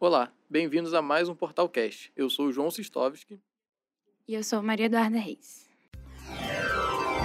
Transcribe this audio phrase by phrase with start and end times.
[0.00, 2.12] Olá, bem-vindos a mais um Portal Cast.
[2.16, 3.40] Eu sou o João Sistovski.
[4.28, 5.68] E eu sou Maria Eduarda Reis.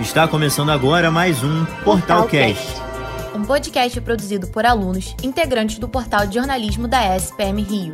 [0.01, 2.65] Está começando agora mais um Portal Cast.
[3.37, 7.91] Um podcast produzido por alunos integrantes do portal de jornalismo da SPM Rio.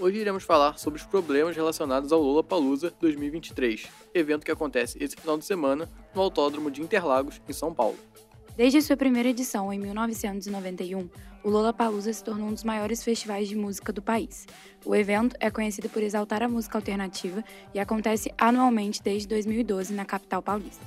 [0.00, 5.38] Hoje iremos falar sobre os problemas relacionados ao Lollapalooza 2023, evento que acontece esse final
[5.38, 7.96] de semana no Autódromo de Interlagos, em São Paulo.
[8.58, 11.08] Desde sua primeira edição em 1991,
[11.44, 14.48] o Lollapalooza se tornou um dos maiores festivais de música do país.
[14.84, 20.04] O evento é conhecido por exaltar a música alternativa e acontece anualmente desde 2012 na
[20.04, 20.84] capital paulista.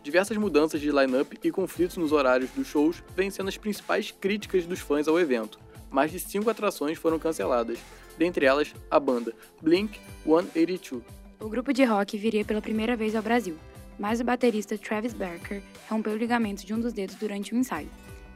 [0.00, 4.64] Diversas mudanças de line-up e conflitos nos horários dos shows vêm sendo as principais críticas
[4.64, 5.58] dos fãs ao evento.
[5.90, 7.80] Mais de cinco atrações foram canceladas,
[8.16, 11.02] dentre elas a banda Blink 182.
[11.40, 13.58] O grupo de rock viria pela primeira vez ao Brasil,
[13.98, 17.88] mas o baterista Travis Barker rompeu o ligamento de um dos dedos durante um ensaio.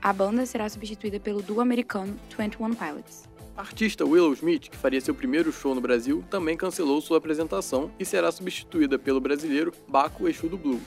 [0.03, 3.29] A banda será substituída pelo duo americano 21 Pilots.
[3.57, 7.91] A artista Willow Smith, que faria seu primeiro show no Brasil, também cancelou sua apresentação
[7.99, 10.83] e será substituída pelo brasileiro Baco Exu do Blues.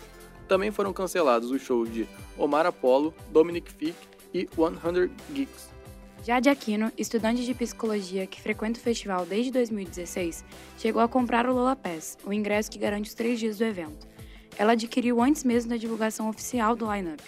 [0.47, 3.95] Também foram cancelados os shows de Omar Apollo, Dominic Fick
[4.33, 5.69] e 100 Geeks.
[6.25, 10.43] Jade Aquino, estudante de psicologia que frequenta o festival desde 2016,
[10.75, 14.07] chegou a comprar o Lola Pass, o ingresso que garante os três dias do evento.
[14.57, 17.19] Ela adquiriu antes mesmo da divulgação oficial do lineup,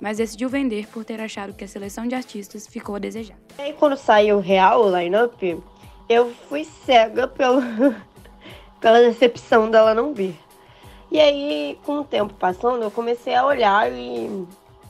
[0.00, 3.36] mas decidiu vender por ter achado que a seleção de artistas ficou a desejar.
[3.58, 5.42] E aí, quando saiu real o lineup,
[6.08, 7.60] eu fui cega pelo,
[8.80, 10.36] pela decepção dela não vir.
[11.10, 14.46] E aí, com o tempo passando, eu comecei a olhar e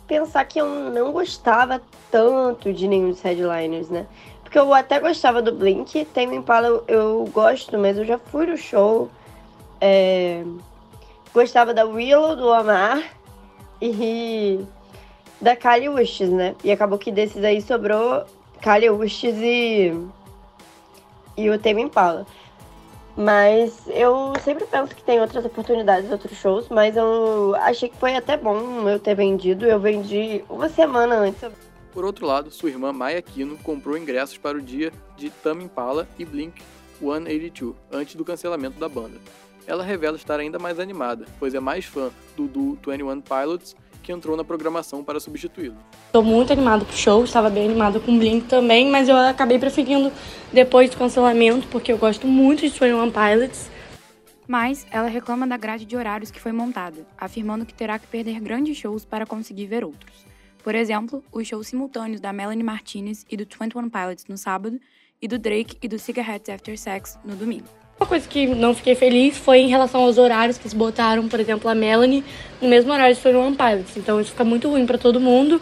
[0.07, 4.07] pensar que eu não gostava tanto de nenhum dos headliners, né?
[4.43, 8.47] Porque eu até gostava do Blink, tem Impala eu, eu gosto, mas eu já fui
[8.47, 9.11] no show.
[9.81, 10.43] É,
[11.37, 13.15] gostava da Willow, do Amar
[13.83, 14.59] e
[15.39, 16.57] da Kali Uchis, né?
[16.65, 18.25] E acabou que desses aí sobrou
[18.63, 19.93] Kali Uchis e,
[21.37, 22.27] e o Tame Impala.
[23.15, 28.17] Mas eu sempre penso que tem outras oportunidades, outros shows, mas eu achei que foi
[28.17, 29.67] até bom eu ter vendido.
[29.67, 31.51] Eu vendi uma semana antes.
[31.93, 36.09] Por outro lado, sua irmã Maya Kino comprou ingressos para o dia de Tame Impala
[36.19, 36.63] e Blink
[36.99, 39.19] 182, antes do cancelamento da banda
[39.67, 44.13] ela revela estar ainda mais animada, pois é mais fã do duo 21 Pilots que
[44.13, 45.77] entrou na programação para substituí-lo.
[46.07, 49.59] Estou muito animada pro show, estava bem animada com o Blink também, mas eu acabei
[49.59, 50.13] preferindo
[50.53, 53.69] depois do cancelamento, porque eu gosto muito de 21 Pilots.
[54.47, 58.39] Mas ela reclama da grade de horários que foi montada, afirmando que terá que perder
[58.39, 60.25] grandes shows para conseguir ver outros.
[60.63, 64.79] Por exemplo, os shows simultâneos da Melanie Martinez e do 21 Pilots no sábado,
[65.21, 67.86] e do Drake e do Cigarettes After Sex no domingo.
[67.99, 71.41] Uma coisa que não fiquei feliz foi em relação aos horários que eles botaram, por
[71.41, 72.23] exemplo, a Melanie
[72.61, 73.97] no mesmo horário que foi no One Pilots.
[73.97, 75.61] Então isso fica muito ruim para todo mundo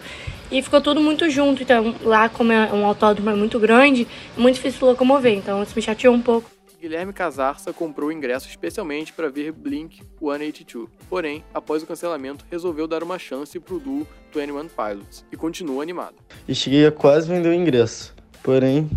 [0.50, 1.62] e ficou tudo muito junto.
[1.62, 4.06] Então lá, como é um autódromo é muito grande,
[4.37, 5.33] é muito difícil locomover.
[5.33, 6.50] Então isso me chateou um pouco.
[6.81, 10.89] Guilherme Casarça comprou ingresso especialmente para ver Blink 182.
[11.09, 15.83] Porém, após o cancelamento, resolveu dar uma chance para o duo 21 Pilots e continua
[15.83, 16.16] animado.
[16.47, 18.15] E cheguei a quase vender o ingresso.
[18.43, 18.91] Porém,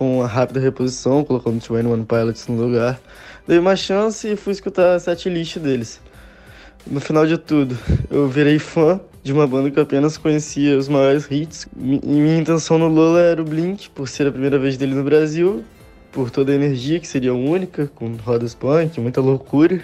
[0.00, 2.98] com uma rápida reposição, colocando o One Pilots no lugar.
[3.46, 6.00] Dei uma chance e fui escutar a setlist deles.
[6.86, 7.76] No final de tudo,
[8.10, 11.68] eu virei fã de uma banda que apenas conhecia os maiores hits.
[11.78, 15.04] E minha intenção no Lola era o Blink, por ser a primeira vez dele no
[15.04, 15.62] Brasil,
[16.10, 19.82] por toda a energia que seria única, com rodas punk, muita loucura.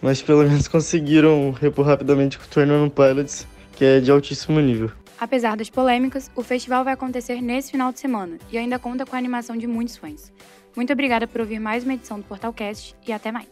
[0.00, 3.46] Mas pelo menos conseguiram repor rapidamente com o One Pilots,
[3.76, 4.90] que é de altíssimo nível.
[5.20, 9.14] Apesar das polêmicas, o festival vai acontecer nesse final de semana e ainda conta com
[9.14, 10.32] a animação de muitos fãs.
[10.74, 13.48] Muito obrigada por ouvir mais uma edição do Portalcast e até mais.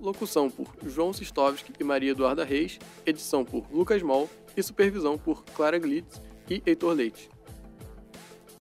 [0.00, 5.44] Locução por João Sistovski e Maria Eduarda Reis, edição por Lucas Moll e supervisão por
[5.46, 7.33] Clara Glitz e Heitor Leite.